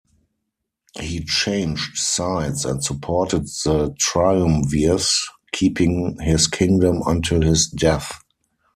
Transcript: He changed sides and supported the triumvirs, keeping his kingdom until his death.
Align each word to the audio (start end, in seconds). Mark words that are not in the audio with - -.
He 0.99 1.23
changed 1.25 1.95
sides 1.95 2.65
and 2.65 2.83
supported 2.83 3.45
the 3.63 3.93
triumvirs, 3.99 5.27
keeping 5.53 6.17
his 6.19 6.47
kingdom 6.47 7.03
until 7.05 7.43
his 7.43 7.67
death. 7.67 8.11